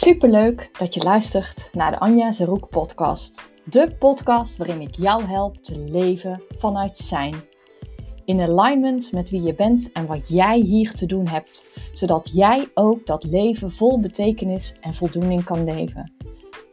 [0.00, 3.50] Superleuk dat je luistert naar de Anja Zeroek podcast.
[3.64, 7.34] De podcast waarin ik jou help te leven vanuit zijn.
[8.24, 12.68] In alignment met wie je bent en wat jij hier te doen hebt, zodat jij
[12.74, 16.12] ook dat leven vol betekenis en voldoening kan leven.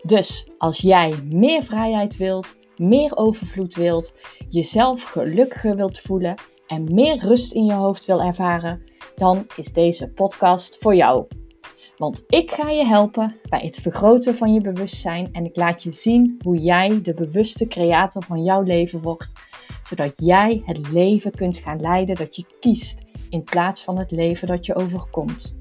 [0.04, 4.14] Dus als jij meer vrijheid wilt, meer overvloed wilt,
[4.50, 6.36] jezelf gelukkiger wilt voelen
[6.68, 8.82] en meer rust in je hoofd wil ervaren,
[9.16, 11.26] dan is deze podcast voor jou.
[11.98, 15.92] Want ik ga je helpen bij het vergroten van je bewustzijn en ik laat je
[15.92, 19.34] zien hoe jij de bewuste creator van jouw leven wordt,
[19.84, 24.48] zodat jij het leven kunt gaan leiden dat je kiest in plaats van het leven
[24.48, 25.58] dat je overkomt.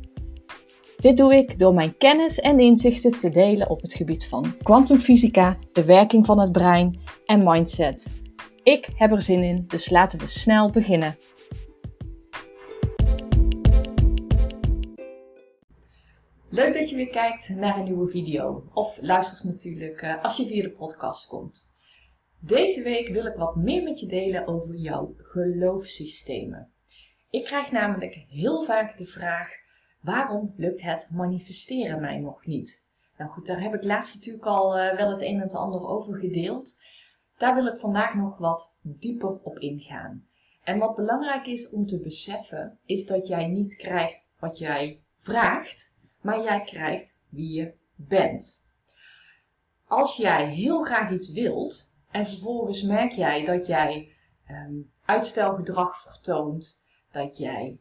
[0.97, 5.57] Dit doe ik door mijn kennis en inzichten te delen op het gebied van kwantumfysica,
[5.73, 8.23] de werking van het brein en mindset.
[8.63, 11.17] Ik heb er zin in, dus laten we snel beginnen.
[16.55, 18.71] Leuk dat je weer kijkt naar een nieuwe video.
[18.73, 21.75] Of luistert natuurlijk uh, als je via de podcast komt.
[22.39, 26.73] Deze week wil ik wat meer met je delen over jouw geloofssystemen.
[27.31, 29.49] Ik krijg namelijk heel vaak de vraag:
[30.01, 32.91] waarom lukt het manifesteren mij nog niet?
[33.19, 35.87] Nou goed, daar heb ik laatst natuurlijk al uh, wel het een en het ander
[35.87, 36.77] over gedeeld.
[37.37, 40.27] Daar wil ik vandaag nog wat dieper op ingaan.
[40.63, 45.94] En wat belangrijk is om te beseffen, is dat jij niet krijgt wat jij vraagt,
[46.25, 48.69] maar jij krijgt wie je bent.
[49.87, 54.13] Als jij heel graag iets wilt en vervolgens merk jij dat jij
[54.51, 57.79] um, uitstelgedrag vertoont, dat jij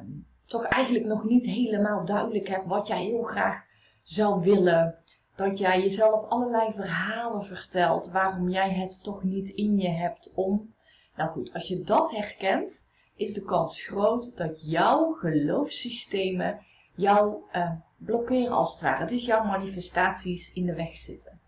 [0.00, 3.64] um, toch eigenlijk nog niet helemaal duidelijk hebt wat jij heel graag
[4.02, 4.98] zou willen,
[5.34, 10.74] dat jij jezelf allerlei verhalen vertelt waarom jij het toch niet in je hebt om.
[11.16, 17.72] Nou goed, als je dat herkent, is de kans groot dat jouw geloofssystemen jou uh,
[17.96, 19.06] blokkeren als het ware.
[19.06, 21.40] Dus jouw manifestaties in de weg zitten.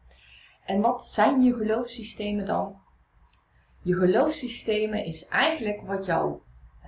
[0.64, 2.80] En wat zijn je geloofssystemen dan?
[3.82, 6.38] Je geloofssystemen is eigenlijk wat jou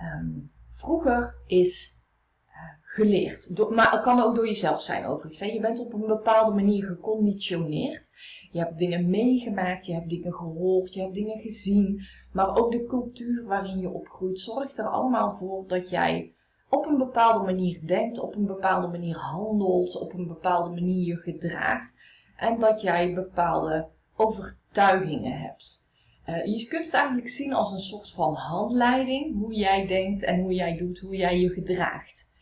[0.01, 2.01] um, vroeger is
[2.47, 3.69] uh, geleerd.
[3.69, 5.53] Maar het kan ook door jezelf zijn overigens.
[5.53, 8.11] Je bent op een bepaalde manier geconditioneerd.
[8.51, 12.01] Je hebt dingen meegemaakt, je hebt dingen gehoord, je hebt dingen gezien.
[12.31, 16.33] Maar ook de cultuur waarin je opgroeit zorgt er allemaal voor dat jij
[16.69, 21.15] op een bepaalde manier denkt, op een bepaalde manier handelt, op een bepaalde manier je
[21.15, 21.95] gedraagt
[22.37, 25.89] en dat jij bepaalde overtuigingen hebt.
[26.27, 30.39] Uh, je kunt het eigenlijk zien als een soort van handleiding, hoe jij denkt en
[30.39, 32.33] hoe jij doet, hoe jij je gedraagt.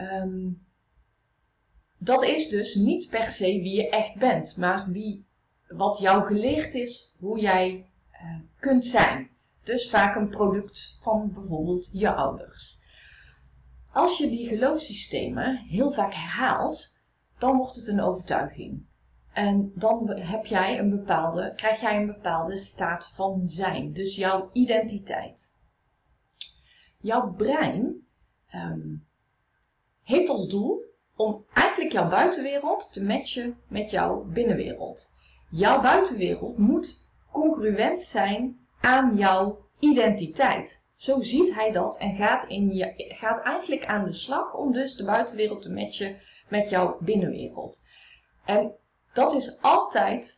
[0.00, 0.66] Um,
[1.98, 5.26] dat is dus niet per se wie je echt bent, maar wie,
[5.68, 9.30] wat jou geleerd is, hoe jij uh, kunt zijn.
[9.62, 12.84] Dus vaak een product van bijvoorbeeld je ouders.
[13.96, 17.00] Als je die geloofssystemen heel vaak herhaalt,
[17.38, 18.86] dan wordt het een overtuiging.
[19.32, 23.92] En dan heb jij een bepaalde, krijg jij een bepaalde staat van zijn.
[23.92, 25.52] Dus jouw identiteit.
[27.00, 28.06] Jouw brein
[28.54, 29.06] um,
[30.02, 30.84] heeft als doel
[31.14, 35.16] om eigenlijk jouw buitenwereld te matchen met jouw binnenwereld.
[35.50, 40.85] Jouw buitenwereld moet congruent zijn aan jouw identiteit.
[40.96, 44.96] Zo ziet hij dat en gaat, in je, gaat eigenlijk aan de slag om dus
[44.96, 47.82] de buitenwereld te matchen met jouw binnenwereld.
[48.44, 48.72] En
[49.12, 50.36] dat is altijd,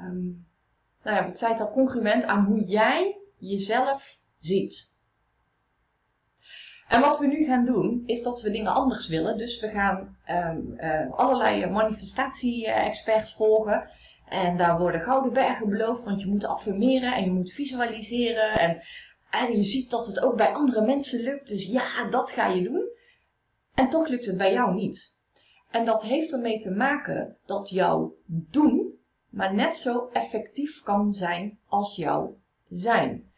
[0.00, 0.46] um,
[1.02, 4.92] nou ja, ik zei het al, congruent aan hoe jij jezelf ziet.
[6.88, 9.38] En wat we nu gaan doen, is dat we dingen anders willen.
[9.38, 13.88] Dus we gaan um, uh, allerlei manifestatie-experts volgen.
[14.28, 18.58] En daar worden gouden bergen beloofd, want je moet affirmeren en je moet visualiseren.
[18.58, 18.80] En
[19.42, 21.48] je ziet dat het ook bij andere mensen lukt.
[21.48, 22.88] Dus ja, dat ga je doen.
[23.74, 25.16] En toch lukt het bij jou niet.
[25.70, 28.94] En dat heeft ermee te maken dat jouw doen
[29.34, 32.36] maar net zo effectief kan zijn als jouw
[32.68, 33.32] zijn.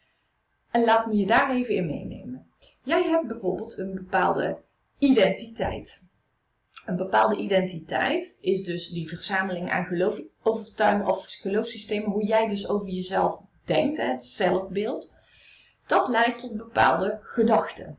[0.71, 2.47] En laat me je daar even in meenemen.
[2.83, 4.57] Jij hebt bijvoorbeeld een bepaalde
[4.97, 6.03] identiteit.
[6.85, 12.67] Een bepaalde identiteit is dus die verzameling aan geloof, overtuigingen of geloofssystemen, hoe jij dus
[12.67, 15.13] over jezelf denkt, het zelfbeeld.
[15.87, 17.97] Dat leidt tot bepaalde gedachten.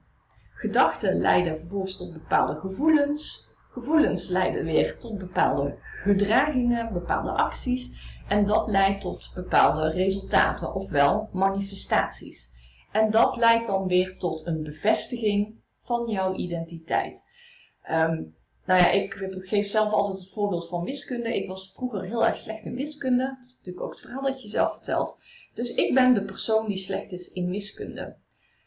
[0.52, 3.49] Gedachten leiden vervolgens tot bepaalde gevoelens.
[3.70, 8.17] Gevoelens leiden weer tot bepaalde gedragingen, bepaalde acties.
[8.29, 12.56] En dat leidt tot bepaalde resultaten, ofwel manifestaties.
[12.93, 17.25] En dat leidt dan weer tot een bevestiging van jouw identiteit.
[17.90, 18.37] Um,
[18.68, 21.36] nou ja, ik geef zelf altijd het voorbeeld van wiskunde.
[21.36, 23.24] Ik was vroeger heel erg slecht in wiskunde.
[23.24, 25.20] Dat is natuurlijk ook het verhaal dat je zelf vertelt.
[25.54, 28.16] Dus ik ben de persoon die slecht is in wiskunde.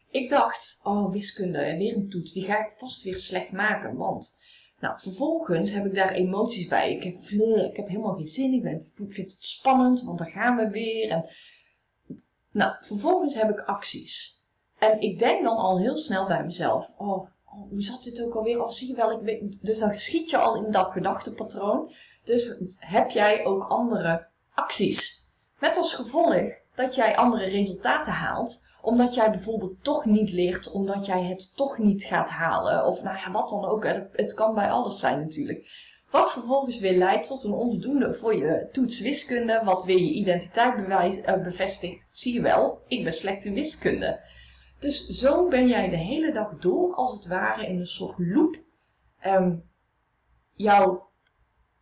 [0.09, 3.95] Ik dacht, oh wiskunde, weer een toets, die ga ik vast weer slecht maken.
[3.95, 4.39] Want
[4.79, 6.95] Nou, vervolgens heb ik daar emoties bij.
[6.95, 7.15] Ik heb,
[7.69, 10.69] ik heb helemaal geen zin, ik, ben, ik vind het spannend, want dan gaan we
[10.69, 11.09] weer.
[11.09, 11.25] En,
[12.51, 14.43] nou, vervolgens heb ik acties.
[14.79, 18.35] En ik denk dan al heel snel bij mezelf, oh, oh hoe zat dit ook
[18.35, 18.63] alweer?
[18.63, 21.93] Oh, zie je wel, ik dus dan schiet je al in dat gedachtepatroon.
[22.23, 25.29] Dus heb jij ook andere acties.
[25.59, 31.05] Met als gevolg dat jij andere resultaten haalt, omdat jij bijvoorbeeld toch niet leert, omdat
[31.05, 32.85] jij het toch niet gaat halen.
[32.85, 33.85] Of nou ja, wat dan ook.
[34.11, 35.89] Het kan bij alles zijn natuurlijk.
[36.11, 40.77] Wat vervolgens weer leidt tot een onvoldoende voor je toets wiskunde, wat weer je identiteit
[40.77, 42.07] uh, bevestigt.
[42.11, 44.19] Zie je wel, ik ben slecht in wiskunde.
[44.81, 48.59] Dus zo ben jij de hele dag door, als het ware, in een soort loop.
[49.25, 49.69] Um,
[50.55, 51.09] jouw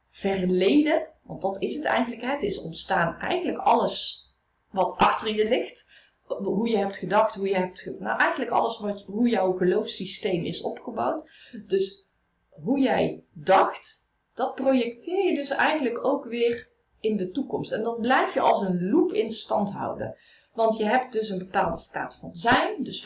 [0.09, 4.29] verleden, want dat is het eigenlijk, het is ontstaan eigenlijk alles
[4.71, 5.91] wat achter je ligt.
[6.23, 7.95] Hoe je hebt gedacht, hoe je hebt.
[7.99, 11.29] Nou, eigenlijk alles wat, hoe jouw geloofssysteem is opgebouwd.
[11.67, 12.07] Dus
[12.49, 16.69] hoe jij dacht, dat projecteer je dus eigenlijk ook weer
[16.99, 17.71] in de toekomst.
[17.71, 20.17] En dat blijf je als een loop in stand houden.
[20.59, 23.05] Want je hebt dus een bepaalde staat van zijn, dus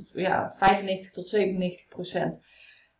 [0.00, 2.44] of ja, 95 tot 97%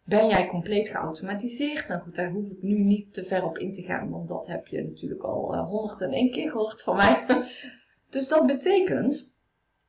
[0.04, 1.88] ben jij compleet geautomatiseerd?
[1.88, 4.46] Nou goed, daar hoef ik nu niet te ver op in te gaan, want dat
[4.46, 7.24] heb je natuurlijk al uh, 101 keer gehoord van mij.
[8.10, 9.34] dus dat betekent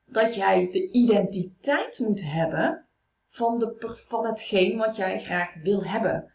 [0.05, 2.85] dat jij de identiteit moet hebben
[3.27, 6.31] van, de, van hetgeen wat jij graag wil hebben.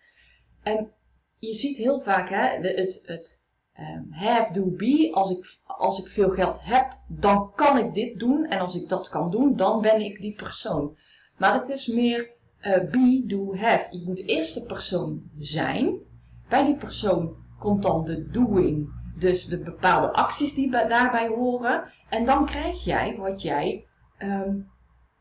[0.63, 0.93] En
[1.39, 3.42] je ziet heel vaak hè, het, het
[3.79, 5.11] um, have, do, be.
[5.13, 8.45] Als ik, als ik veel geld heb, dan kan ik dit doen.
[8.45, 10.97] En als ik dat kan doen, dan ben ik die persoon.
[11.39, 12.31] Maar het is meer
[12.61, 13.87] uh, be, do, have.
[13.91, 15.99] Je moet eerst de persoon zijn.
[16.49, 18.89] Bij die persoon komt dan de doing,
[19.19, 21.85] dus de bepaalde acties die daarbij horen.
[22.09, 23.87] En dan krijg jij wat jij,
[24.19, 24.71] um,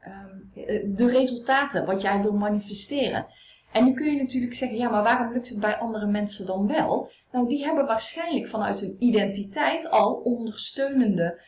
[0.08, 0.52] um,
[0.96, 3.26] de resultaten, wat jij wil manifesteren.
[3.72, 6.68] En nu kun je natuurlijk zeggen, ja, maar waarom lukt het bij andere mensen dan
[6.68, 7.12] wel?
[7.32, 11.42] Nou, die hebben waarschijnlijk vanuit hun identiteit al ondersteunende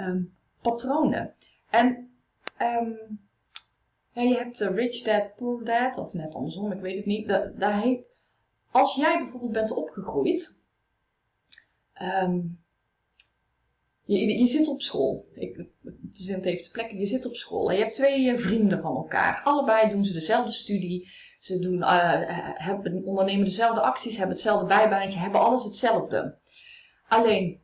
[0.00, 1.34] um, patronen.
[1.70, 1.86] En
[2.60, 3.20] um,
[4.12, 7.28] ja, je hebt de Rich Dad, Poor Dad, of net andersom, ik weet het niet.
[7.28, 7.84] daar
[8.70, 10.58] als jij bijvoorbeeld bent opgegroeid,
[12.02, 12.63] um,
[14.04, 15.26] je, je, zit op school.
[15.34, 15.64] Ik
[16.14, 16.98] even te plekken.
[16.98, 19.40] Je zit op school en je hebt twee eh, vrienden van elkaar.
[19.44, 21.08] Allebei doen ze dezelfde studie.
[21.38, 22.12] Ze doen, uh,
[22.54, 26.38] hebben, ondernemen dezelfde acties, hebben hetzelfde bijbaantje, hebben alles hetzelfde.
[27.08, 27.60] Alleen,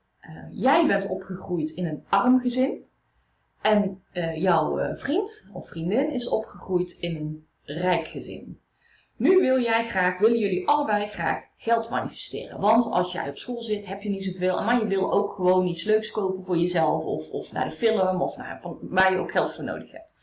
[0.50, 2.84] jij bent opgegroeid in een arm gezin.
[3.62, 4.02] En
[4.34, 8.60] jouw vriend of vriendin is opgegroeid in een rijk gezin.
[9.20, 12.61] Nu wil jij graag, willen jullie allebei graag geld manifesteren.
[12.61, 14.62] Want als jij op school zit, heb je niet zoveel.
[14.62, 17.05] Maar je wil ook gewoon iets leuks kopen voor jezelf.
[17.05, 18.22] Of, of naar de film.
[18.22, 20.17] Of naar, van, waar je ook geld voor nodig hebt.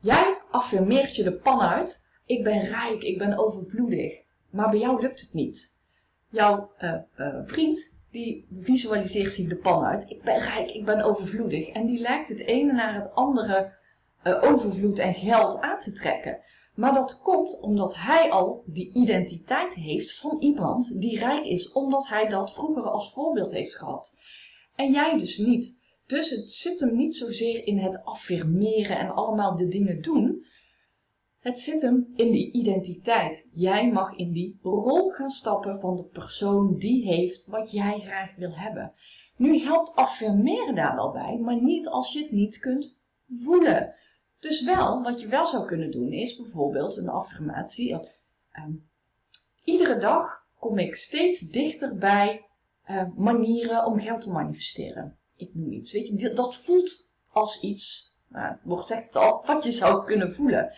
[0.00, 2.08] Jij affirmeert je de pan uit.
[2.26, 4.20] Ik ben rijk, ik ben overvloedig.
[4.50, 5.76] Maar bij jou lukt het niet.
[6.28, 6.94] Jouw uh,
[7.44, 10.10] vriend die visualiseert zich de pan uit.
[10.10, 11.68] Ik ben rijk, ik ben overvloedig.
[11.68, 13.72] En die lijkt het ene naar het andere
[14.24, 16.38] uh, overvloed en geld aan te trekken.
[16.80, 22.08] Maar dat komt omdat hij al die identiteit heeft van iemand die rijk is, omdat
[22.08, 24.18] hij dat vroeger als voorbeeld heeft gehad.
[24.74, 25.78] En jij dus niet.
[26.06, 30.46] Dus het zit hem niet zozeer in het affirmeren en allemaal de dingen doen,
[31.40, 33.46] het zit hem in die identiteit.
[33.52, 38.34] Jij mag in die rol gaan stappen van de persoon die heeft wat jij graag
[38.36, 38.92] wil hebben.
[39.36, 43.94] Nu helpt affirmeren daar wel bij, maar niet als je het niet kunt voelen.
[44.40, 47.92] Dus wel, wat je wel zou kunnen doen, is bijvoorbeeld een affirmatie.
[47.92, 48.00] Uh,
[49.64, 52.46] iedere dag kom ik steeds dichter bij
[52.90, 55.18] uh, manieren om geld te manifesteren.
[55.36, 55.92] Ik noem iets.
[55.92, 60.34] Weet je, dat voelt als iets, nou, wordt zegt het al, wat je zou kunnen
[60.34, 60.72] voelen.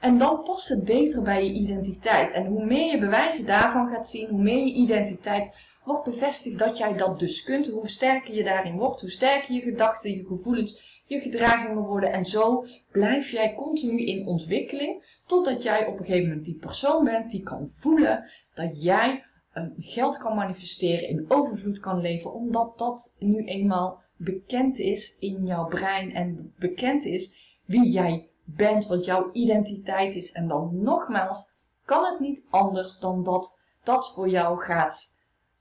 [0.00, 2.30] En dan past het beter bij je identiteit.
[2.30, 5.54] En hoe meer je bewijzen daarvan gaat zien, hoe meer je identiteit
[5.84, 7.66] wordt bevestigd dat jij dat dus kunt.
[7.66, 12.12] Hoe sterker je daarin wordt, hoe sterker je gedachten, je gevoelens, je gedragingen worden.
[12.12, 17.04] En zo blijf jij continu in ontwikkeling, totdat jij op een gegeven moment die persoon
[17.04, 22.78] bent die kan voelen dat jij um, geld kan manifesteren, in overvloed kan leven, omdat
[22.78, 27.34] dat nu eenmaal bekend is in jouw brein en bekend is
[27.64, 30.32] wie jij bent, wat jouw identiteit is.
[30.32, 35.15] En dan nogmaals, kan het niet anders dan dat dat voor jou gaat,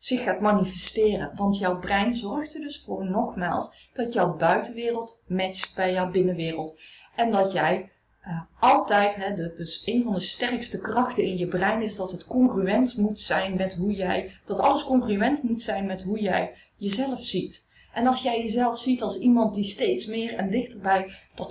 [0.05, 1.31] zich gaat manifesteren.
[1.35, 6.79] Want jouw brein zorgt er dus voor, nogmaals, dat jouw buitenwereld matcht bij jouw binnenwereld.
[7.15, 7.91] En dat jij
[8.27, 12.25] uh, altijd, hè, dus een van de sterkste krachten in je brein is dat het
[12.25, 17.23] congruent moet zijn met hoe jij, dat alles congruent moet zijn met hoe jij jezelf
[17.23, 17.67] ziet.
[17.93, 21.09] En als jij jezelf ziet als iemand die steeds meer en dichter bij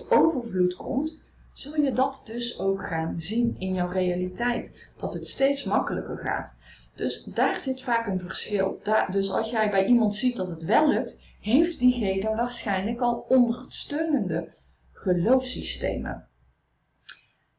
[0.09, 1.21] overvloed komt,
[1.53, 4.89] zul je dat dus ook gaan zien in jouw realiteit.
[4.97, 6.59] Dat het steeds makkelijker gaat.
[6.95, 8.81] Dus daar zit vaak een verschil.
[8.83, 13.25] Daar, dus als jij bij iemand ziet dat het wel lukt, heeft diegene waarschijnlijk al
[13.29, 14.53] ondersteunende
[14.93, 16.29] geloofssystemen.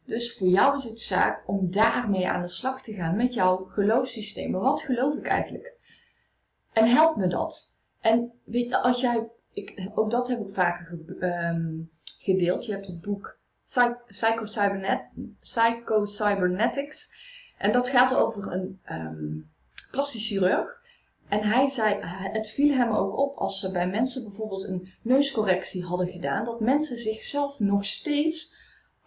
[0.06, 3.66] Dus voor jou is het zaak om daarmee aan de slag te gaan met jouw
[3.66, 4.62] geloofssystemen.
[4.62, 5.74] Wat geloof ik eigenlijk?
[6.74, 7.80] En help me dat.
[8.00, 12.66] En weet, als jij, ik, ook dat heb ik vaker ge, um, gedeeld.
[12.66, 13.40] Je hebt het boek
[15.40, 17.34] Psycho-Cybernetics.
[17.58, 19.50] En dat gaat over een um,
[19.92, 20.84] plastisch chirurg.
[21.28, 25.84] En hij zei, het viel hem ook op als ze bij mensen bijvoorbeeld een neuscorrectie
[25.84, 28.56] hadden gedaan, dat mensen zichzelf nog steeds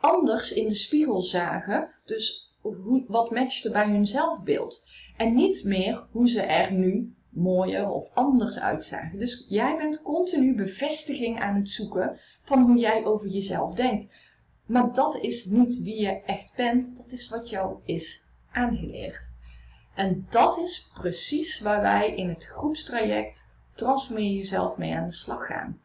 [0.01, 1.91] anders in de spiegel zagen.
[2.05, 4.89] Dus hoe, wat matchte bij hun zelfbeeld.
[5.17, 9.19] En niet meer hoe ze er nu mooier of anders uitzagen.
[9.19, 14.15] Dus jij bent continu bevestiging aan het zoeken van hoe jij over jezelf denkt.
[14.67, 18.27] Maar dat is niet wie je echt bent, dat is wat jou is
[19.95, 25.47] En dat is precies waar wij in het groepstraject Transformeer jezelf mee aan de slag
[25.47, 25.81] gaan.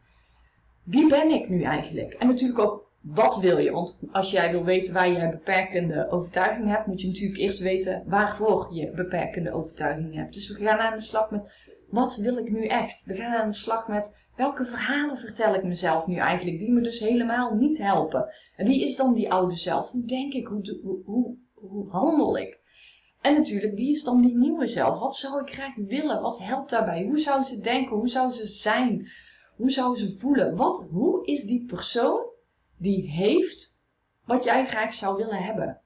[0.82, 2.12] Wie ben ik nu eigenlijk?
[2.12, 3.70] En natuurlijk ook wat wil je?
[3.70, 8.02] Want als jij wil weten waar je beperkende overtuiging hebt, moet je natuurlijk eerst weten
[8.06, 10.34] waarvoor je beperkende overtuiging hebt.
[10.34, 11.52] Dus we gaan aan de slag met
[11.88, 13.04] wat wil ik nu echt?
[13.04, 16.80] We gaan aan de slag met welke verhalen vertel ik mezelf nu eigenlijk, die me
[16.80, 18.32] dus helemaal niet helpen.
[18.56, 19.90] En wie is dan die oude zelf?
[19.90, 20.46] Hoe denk ik?
[20.46, 22.62] Hoe, hoe, hoe handel ik?
[23.24, 24.98] En natuurlijk, wie is dan die nieuwe zelf?
[24.98, 26.22] Wat zou ik graag willen?
[26.22, 27.04] Wat helpt daarbij?
[27.04, 27.96] Hoe zou ze denken?
[27.96, 29.08] Hoe zou ze zijn?
[29.56, 30.56] Hoe zou ze voelen?
[30.56, 32.22] Wat, hoe is die persoon
[32.76, 33.82] die heeft
[34.24, 35.80] wat jij graag zou willen hebben?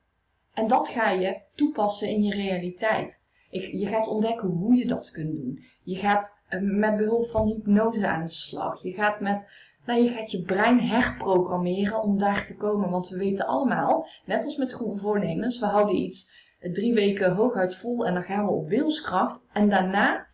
[0.55, 3.27] En dat ga je toepassen in je realiteit.
[3.51, 5.65] Je gaat ontdekken hoe je dat kunt doen.
[5.83, 8.83] Je gaat eh, met behulp van hypnose aan de slag.
[8.83, 9.47] Je gaat met
[9.87, 12.91] nou, je gaat je brein herprogrammeren om daar te komen.
[12.91, 17.77] Want we weten allemaal, net als met goede voornemens, we houden iets drie weken hooguit
[17.77, 19.41] vol en dan gaan we op wilskracht.
[19.53, 20.27] En daarna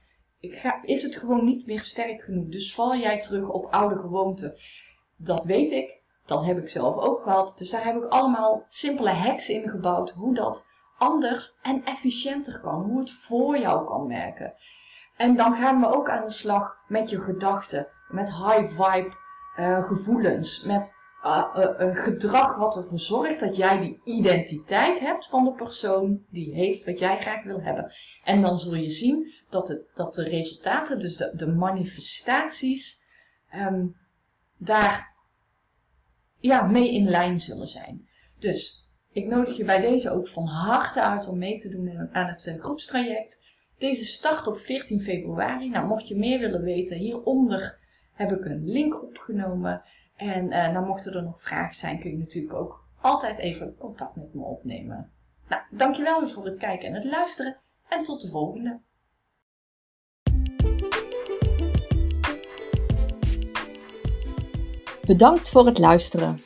[0.82, 2.48] is het gewoon niet meer sterk genoeg.
[2.48, 4.54] Dus val jij terug op oude gewoonten.
[5.16, 7.54] Dat weet ik, dat heb ik zelf ook gehad.
[7.58, 10.10] Dus daar heb ik allemaal simpele hacks in gebouwd.
[10.10, 12.82] Hoe dat anders en efficiënter kan.
[12.82, 14.54] Hoe het voor jou kan werken.
[15.16, 17.86] En dan gaan we ook aan de slag met je gedachten.
[18.08, 19.16] Met high vibe
[19.60, 20.64] uh, gevoelens.
[20.64, 26.24] Met uh, een gedrag wat ervoor zorgt dat jij die identiteit hebt van de persoon
[26.30, 27.92] die heeft wat jij graag wil hebben.
[28.24, 33.02] En dan zul je zien dat, het, dat de resultaten, dus de, de manifestaties,
[33.54, 33.96] um,
[34.56, 35.14] daar
[36.38, 38.08] ja, mee in lijn zullen zijn.
[38.38, 42.26] Dus ik nodig je bij deze ook van harte uit om mee te doen aan
[42.26, 43.42] het uh, groepstraject.
[43.78, 45.68] Deze start op 14 februari.
[45.68, 47.78] Nou, mocht je meer willen weten, hieronder
[48.12, 49.82] heb ik een link opgenomen.
[50.16, 54.16] En uh, nou mochten er nog vragen zijn, kun je natuurlijk ook altijd even contact
[54.16, 55.10] met me opnemen.
[55.48, 57.56] Nou, dankjewel weer voor het kijken en het luisteren.
[57.88, 58.80] En tot de volgende.
[65.06, 66.38] Bedankt voor het luisteren.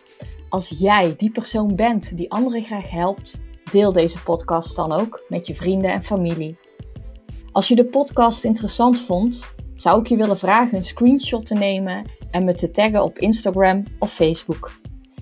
[0.48, 5.46] Als jij die persoon bent die anderen graag helpt, deel deze podcast dan ook met
[5.46, 6.58] je vrienden en familie.
[7.52, 12.04] Als je de podcast interessant vond, zou ik je willen vragen een screenshot te nemen
[12.30, 14.70] en me te taggen op Instagram of Facebook.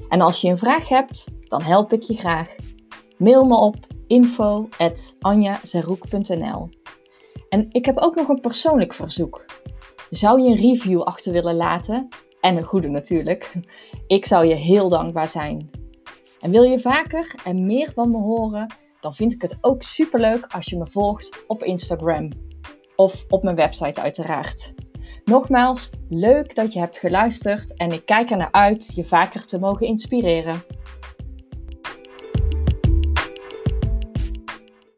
[0.08, 2.54] En als je een vraag hebt, dan help ik je graag.
[3.18, 6.68] Mail me op info.anjazeroek.nl
[7.48, 9.44] En ik heb ook nog een persoonlijk verzoek.
[10.10, 12.08] Zou je een review achter willen laten?
[12.40, 13.52] En een goede natuurlijk.
[14.06, 15.70] Ik zou je heel dankbaar zijn.
[16.40, 18.74] En wil je vaker en meer van me horen?
[19.00, 22.30] Dan vind ik het ook superleuk als je me volgt op Instagram.
[22.96, 24.74] Of op mijn website uiteraard.
[25.30, 29.58] Nogmaals, leuk dat je hebt geluisterd en ik kijk er naar uit je vaker te
[29.58, 30.62] mogen inspireren.